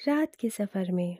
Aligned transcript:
रात 0.00 0.34
के 0.34 0.48
सफ़र 0.50 0.90
में। 0.92 1.16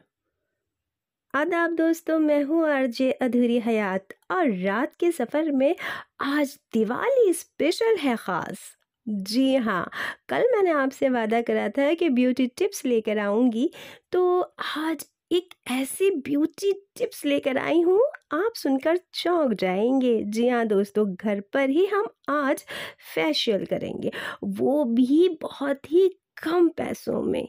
आदाब 1.35 1.75
दोस्तों, 1.77 2.19
मैं 2.19 2.43
हूँ 2.45 2.69
आरजे 2.69 3.11
अधूरी 3.13 3.59
हयात 3.61 4.15
और 4.31 4.51
रात 4.57 4.95
के 5.01 5.11
सफ़र 5.13 5.51
में 5.53 5.75
आज 6.23 6.59
दिवाली 6.73 7.33
स्पेशल 7.33 7.97
है 7.97 8.17
ख़ास। 8.17 8.59
जी 9.07 9.55
हाँ 9.57 9.91
कल 10.29 10.45
मैंने 10.53 10.71
आपसे 10.73 11.09
वादा 11.09 11.41
करा 11.43 11.69
था 11.69 11.93
कि 11.95 12.09
ब्यूटी 12.11 12.47
टिप्स 12.47 12.85
लेकर 12.85 13.19
आऊँगी 13.19 13.71
तो 14.13 14.41
आज 14.79 15.07
एक 15.33 15.55
ऐसी 15.71 16.11
ब्यूटी 16.21 16.73
टिप्स 16.99 17.25
लेकर 17.25 17.59
आई 17.59 17.81
हूँ, 17.81 18.01
आप 18.33 18.53
सुनकर 18.57 18.99
चौंक 19.15 19.53
जाएँगे। 19.55 20.23
जी 20.25 20.49
हाँ 20.49 20.67
दोस्तों, 20.67 21.07
घर 21.15 21.41
पर 21.53 21.71
ही 21.71 21.87
हम 21.87 22.09
आज 22.31 22.65
फेशियल 23.15 23.65
करेंगे, 23.67 24.13
वो 24.45 24.85
भी 24.85 25.29
बहुत 25.43 25.93
ही 25.93 26.09
कम 26.43 26.69
पैसों 26.69 27.23
में। 27.23 27.47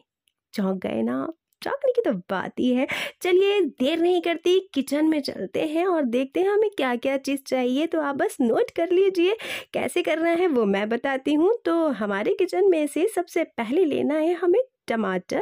चौंक 0.54 0.78
गए 0.84 1.02
ना, 1.02 1.28
चौंकने 1.62 1.92
की 1.94 2.02
तो 2.04 2.12
बात 2.30 2.60
ही 2.60 2.74
है। 2.76 2.88
चलिए, 3.22 3.60
देर 3.62 4.00
नहीं 4.00 4.22
करती, 4.22 4.60
किचन 4.74 5.06
में 5.08 5.22
चलते 5.22 5.66
हैं 5.68 5.86
और 5.88 6.04
देखते 6.08 6.40
हैं 6.40 6.50
हमें 6.50 6.70
क्या 6.78 6.96
क्या 6.98 7.18
चीज़ 7.20 7.42
चाहिए 7.48 7.88
तो 7.88 8.02
आप 8.02 8.16
बस 8.18 8.38
नोट 8.42 8.72
कर 8.76 8.92
लीजिए, 8.92 9.36
कैसे 9.74 10.02
करना 10.04 10.30
है 10.32 10.48
वो 10.50 10.66
मैं 10.68 10.88
बताती 10.90 11.34
हूँ। 11.36 11.54
तो 11.66 11.88
हमारे 11.96 12.34
किचन 12.36 12.70
में 12.72 12.86
से 12.88 13.08
सबसे 13.16 13.44
पहले 13.58 13.86
लेना 13.86 14.16
है 14.16 14.34
हमें 14.36 14.60
टमाटर। 14.88 15.42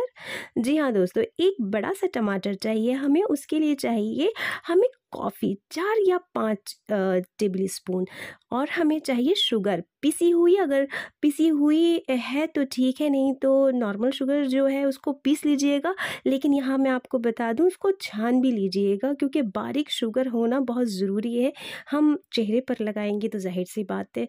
जी 0.59 0.77
हाँ 0.77 0.91
दोस्तों, 0.93 1.23
एक 1.39 1.55
बड़ा 1.63 1.93
सा 1.93 2.07
टमाटर 2.13 2.53
चाहिए 2.55 2.93
हमें, 2.93 3.23
उसके 3.23 3.59
लिए 3.59 3.75
चाहिए 3.77 4.33
हमें 4.67 4.89
कॉफ़ी 5.11 5.53
चार 5.71 5.97
या 6.07 6.17
पाँच 6.35 6.75
टेबल 6.91 7.65
स्पून 7.67 8.05
और 8.53 8.69
हमें 8.69 8.99
चाहिए 8.99 9.33
शुगर। 9.37 9.83
पिसी 10.01 10.29
हुई 10.29 10.55
अगर 10.57 10.87
पिसी 11.21 11.47
हुई 11.49 12.03
है 12.11 12.45
तो 12.47 12.63
ठीक 12.71 12.99
है, 13.01 13.09
नहीं 13.09 13.33
तो 13.35 13.69
नॉर्मल 13.71 14.11
शुगर 14.11 14.45
जो 14.47 14.65
है 14.67 14.83
उसको 14.85 15.11
पीस 15.13 15.45
लीजिएगा, 15.45 15.93
लेकिन 16.27 16.53
यहाँ 16.53 16.77
मैं 16.77 16.91
आपको 16.91 17.19
बता 17.19 17.51
दूँ 17.53 17.67
उसको 17.67 17.91
छान 18.01 18.39
भी 18.41 18.51
लीजिएगा 18.51 19.11
क्योंकि 19.13 19.41
बारीक 19.51 19.89
शुगर 19.91 20.27
होना 20.27 20.59
बहुत 20.61 20.87
ज़रूरी 20.89 21.35
है। 21.35 21.51
हम 21.91 22.17
चेहरे 22.33 22.59
पर 22.61 22.75
लगाएँगे 22.81 23.27
तो 23.27 23.39
ज़ाहिर 23.39 23.65
सी 23.67 23.83
बात 23.85 24.17
है। 24.17 24.27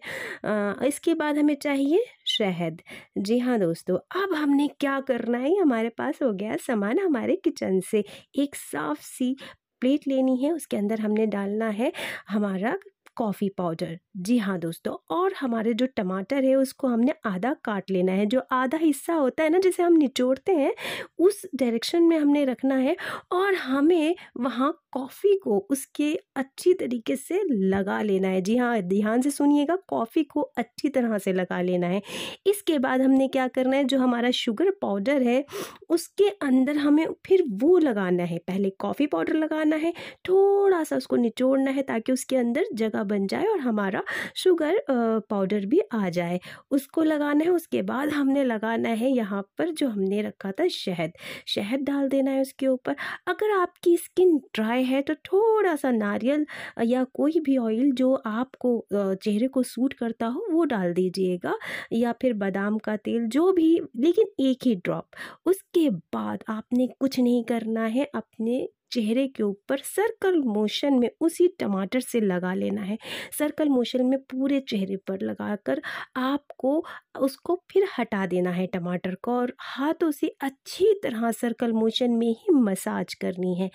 इसके 0.87 1.13
बाद 1.15 1.37
हमें 1.37 1.55
चाहिए 1.57 2.03
शहद। 2.31 2.81
जी 3.19 3.37
हाँ 3.39 3.59
दोस्तों, 3.59 3.97
अब 4.21 4.33
हमने 4.35 4.67
क्या 4.79 4.99
करना 5.01 5.37
है? 5.37 5.55
हमारे 5.61 5.89
पास 5.89 6.21
हो 6.23 6.31
गया 6.33 6.55
सामान 6.57 6.99
हमारे 6.99 7.35
किचन 7.43 7.79
से। 7.81 8.03
एक 8.39 8.55
साफ़ 8.55 9.01
सी 9.03 9.35
प्लेट 9.81 10.07
लेनी 10.07 10.35
है, 10.37 10.51
उसके 10.51 10.77
अंदर 10.77 10.99
हमने 10.99 11.25
डालना 11.27 11.69
है 11.71 11.91
हमारा 12.29 12.77
कॉफ़ी 13.21 13.49
पाउडर 13.57 13.97
जी 14.17 14.37
हाँ 14.37 14.57
दोस्तों, 14.59 14.93
और 15.11 15.33
हमारे 15.39 15.73
जो 15.73 15.85
टमाटर 15.95 16.43
है, 16.43 16.55
उसको 16.55 16.87
हमने 16.87 17.13
आधा 17.25 17.53
काट 17.65 17.91
लेना 17.91 18.11
है। 18.11 18.25
जो 18.25 18.41
आधा 18.51 18.77
हिस्सा 18.77 19.13
होता 19.13 19.43
है 19.43 19.49
ना, 19.49 19.59
जिसे 19.59 19.83
हम 19.83 19.93
निचोड़ते 19.93 20.51
हैं, 20.51 20.73
उस 21.19 21.41
डायरेक्शन 21.55 22.03
में 22.03 22.17
हमने 22.17 22.43
रखना 22.45 22.75
है 22.75 22.95
और 23.31 23.55
हमें 23.55 24.15
वहाँ 24.39 24.71
कॉफ़ी 24.93 25.35
को 25.43 25.57
उसके 25.71 26.13
अच्छी 26.35 26.73
तरीके 26.73 27.15
से 27.15 27.41
लगा 27.49 28.01
लेना 28.01 28.27
है। 28.27 28.41
जी 28.41 28.57
हाँ 28.57 28.81
ध्यान 28.83 29.21
से 29.21 29.31
सुनिएगा 29.31 29.75
कॉफ़ी 29.89 30.23
को 30.25 30.41
अच्छी 30.57 30.89
तरह 30.89 31.17
से 31.17 31.33
लगा 31.33 31.61
लेना 31.61 31.87
है। 31.87 32.01
इसके 32.47 32.79
बाद 32.79 33.01
हमने 33.01 33.27
क्या 33.27 33.47
करना 33.49 33.77
है, 33.77 33.83
जो 33.83 33.99
हमारा 33.99 34.31
शुगर 34.33 34.71
पाउडर 34.81 35.21
है, 35.23 35.43
उसके 35.89 36.29
अंदर 36.41 36.77
हमें 36.77 37.05
फिर 37.27 37.43
वो 37.53 37.77
लगाना 37.79 38.23
है। 38.23 38.37
पहले 38.39 38.69
कॉफ़ी 38.79 39.07
पाउडर 39.07 39.35
लगाना 39.35 39.75
है, 39.75 39.93
थोड़ा 40.29 40.83
सा 40.83 40.95
उसको 40.97 41.15
निचोड़ना 41.17 41.71
है 41.71 41.81
ताकि 41.83 42.11
उसके 42.11 42.35
अंदर 42.37 42.65
जगह 42.75 43.03
बन 43.11 43.27
जाए 43.27 43.45
और 43.45 43.59
हमारा 43.61 44.03
शुगर 44.35 44.81
पाउडर 44.89 45.65
भी 45.65 45.79
आ 45.93 46.09
जाए। 46.11 46.39
उसको 46.71 47.03
लगाना 47.03 47.43
है, 47.43 47.49
उसके 47.51 47.81
बाद 47.83 48.09
हमने 48.11 48.43
लगाना 48.45 48.89
है 48.91 49.11
यहाँ 49.11 49.41
पर 49.57 49.71
जो 49.71 49.87
हमने 49.89 50.21
रखा 50.21 50.51
था 50.51 50.67
शहद। 50.69 51.13
शहद 51.47 51.79
डाल 51.83 52.09
देना 52.09 52.31
है 52.31 52.41
उसके 52.41 52.67
ऊपर। 52.67 52.95
अगर 53.27 53.51
आपकी 53.53 53.95
स्किन 53.97 54.37
ड्राई 54.55 54.83
है 54.83 55.01
तो 55.01 55.15
थोड़ा 55.25 55.75
सा 55.75 55.91
नारियल 55.91 56.45
या 56.83 57.03
कोई 57.13 57.39
भी 57.39 57.57
ऑयल 57.59 57.91
जो 57.93 58.13
आपको 58.15 58.71
चेहरे 58.93 59.47
को 59.47 59.63
सूट 59.65 59.93
करता 59.93 60.25
हो 60.27 60.45
वो 60.51 60.63
डाल 60.65 60.93
दीजिएगा 60.93 61.53
या 61.93 62.11
फिर 62.21 62.33
बादाम 62.35 62.77
का 62.79 62.95
तेल 62.97 63.27
जो 63.29 63.51
भी, 63.53 63.79
लेकिन 63.97 64.27
एक 64.41 64.65
ही 64.65 64.75
ड्रॉप। 64.75 65.15
उसके 65.45 65.89
बाद 65.89 66.43
आपने 66.49 66.87
कुछ 66.99 67.19
नहीं 67.19 67.43
करना 67.45 67.85
है, 67.85 68.05
अपने 68.15 68.67
चेहरे 68.91 69.27
के 69.27 69.43
ऊपर 69.43 69.79
सर्कल 69.85 70.39
मोशन 70.45 70.93
में 70.93 71.09
उसी 71.21 71.47
टमाटर 71.59 71.99
से 72.01 72.19
लगा 72.21 72.53
लेना 72.53 72.81
है। 72.81 72.97
सर्कल 73.37 73.69
मोशन 73.69 74.05
में 74.05 74.17
पूरे 74.23 74.59
चेहरे 74.69 74.95
पर 75.07 75.21
लगाकर 75.21 75.81
आपको, 76.17 76.83
उसको 77.19 77.55
फिर 77.71 77.87
हटा 77.97 78.25
देना 78.25 78.51
है 78.51 78.67
टमाटर 78.67 79.15
को 79.23 79.31
और 79.31 79.53
हाथों 79.61 80.11
से 80.11 80.27
अच्छी 80.41 80.93
तरह 81.03 81.31
सर्कल 81.31 81.73
मोशन 81.73 82.11
में 82.11 82.27
ही 82.29 82.53
मसाज 82.55 83.13
करनी 83.15 83.55
है। 83.55 83.69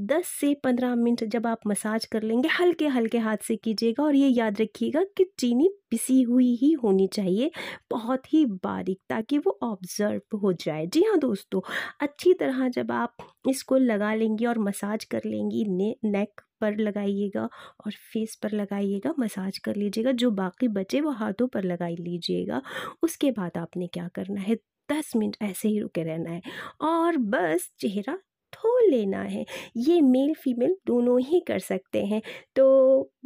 दस 0.00 0.26
से 0.40 0.52
पंद्रह 0.64 0.94
मिनट 0.96 1.24
जब 1.26 1.46
आप 1.46 1.60
मसाज 1.66 2.04
कर 2.06 2.22
लेंगे 2.22 2.48
हल्के 2.50 2.86
हल्के 2.88 3.18
हाथ 3.18 3.36
से 3.42 3.56
कीजिएगा 3.56 4.04
और 4.04 4.14
ये 4.14 4.28
याद 4.28 4.60
रखिएगा 4.60 5.02
कि 5.16 5.24
चीनी 5.38 5.68
पिसी 5.90 6.20
हुई 6.22 6.54
ही 6.56 6.72
होनी 6.74 7.06
चाहिए, 7.08 7.50
बहुत 7.90 8.32
ही 8.32 8.44
बारीक 8.64 8.98
ताकि 9.08 9.38
वो 9.38 9.58
ऑब्ज़र्व 9.62 10.36
हो 10.38 10.52
जाए। 10.54 10.86
जी 10.88 11.02
हाँ 11.02 11.18
दोस्तों, 11.18 11.60
अच्छी 12.00 12.32
तरह 12.34 12.68
जब 12.70 12.92
आप 12.92 13.16
इसको 13.48 13.76
लगा 13.78 14.14
लेंगी 14.14 14.46
और 14.46 14.58
मसाज 14.60 15.04
कर 15.06 15.22
लेंगी, 15.26 15.64
ने 15.66 15.94
नेक 16.06 16.40
पर 16.60 16.76
लगाइएगा 16.78 17.48
और 17.86 17.92
फेस 18.12 18.38
पर 18.42 18.52
लगाइएगा 18.52 19.12
मसाज 19.18 19.58
कर 19.58 19.76
लीजिएगा, 19.76 20.12
जो 20.12 20.30
बाकी 20.32 20.68
बचे 20.70 21.00
वो 21.00 21.10
हाथों 21.14 21.48
पर 21.48 21.64
लगा 21.64 21.88
लीजिएगा, 21.90 22.62
उसके 23.02 23.30
बाद 23.32 23.58
आपने 23.58 23.86
क्या 23.88 24.08
करना 24.14 24.40
है? 24.40 24.56
दस 24.88 25.12
मिनट 25.16 25.36
ऐसे 25.42 25.68
ही 25.68 25.78
रुके 25.80 26.02
रहना 26.02 26.30
है। 26.30 26.40
और 26.82 27.16
बस 27.18 27.70
चेहरा 27.78 28.18
धो 28.52 28.78
लेना 28.88 29.20
है। 29.22 29.44
ये 29.78 30.00
मेल 30.02 30.32
फीमेल 30.34 30.76
दोनों 30.86 31.18
ही 31.20 31.40
कर 31.40 31.58
सकते 31.58 32.04
हैं। 32.04 32.20
तो 32.56 32.66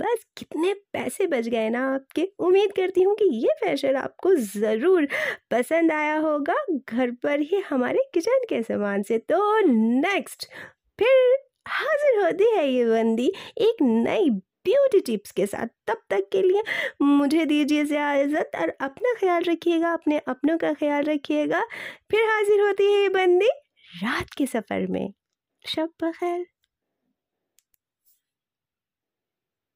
बस 0.01 0.25
कितने 0.39 0.73
पैसे 0.93 1.27
बच 1.27 1.49
गए 1.49 1.69
ना 1.71 1.87
आपके। 1.95 2.29
उम्मीद 2.41 2.73
करती 2.73 3.03
हूँ 3.03 3.15
कि 3.17 3.25
ये 3.37 3.55
फ़ैशन 3.61 3.97
आपको 3.97 4.35
ज़रूर 4.35 5.09
पसंद 5.51 5.93
आया 5.93 6.17
होगा 6.19 6.55
घर 6.89 7.11
पर 7.23 7.41
ही 7.43 7.63
हमारे 7.71 8.05
किचन 8.15 8.45
के 8.49 8.63
सामान 8.63 9.03
से। 9.03 9.19
तो 9.21 9.61
नेक्स्ट 9.67 10.47
फिर 10.99 11.39
हाजिर 11.69 12.23
होती 12.25 12.45
है 12.57 12.69
ये 12.69 12.85
बंदी 12.85 13.33
एक 13.61 13.83
नई 13.83 14.31
ब्यूटी 14.65 15.01
टिप्स 15.01 15.31
के 15.33 15.47
साथ। 15.47 15.67
तब 15.87 16.01
तक 16.11 16.29
के 16.33 16.43
लिए 16.43 16.63
मुझे 17.03 17.45
दीजिए 17.47 17.81
इजाज़त 17.81 18.57
और 18.61 18.69
अपना 18.81 19.13
ख्याल 19.21 19.43
रखिएगा, 19.45 19.93
अपने 19.93 20.19
अपनों 20.19 20.57
का 20.59 20.73
ख्याल 20.73 21.05
रखिएगा। 21.05 21.63
फिर 22.11 22.25
हाजिर 22.29 22.61
होती 22.61 22.85
है 22.85 23.01
ये 23.03 23.09
बंदी। 23.09 23.49
रात 23.91 24.31
के 24.39 24.47
सफ़र 24.47 24.87
में 24.91 25.13
शब 25.65 25.93
बखैर 26.03 26.47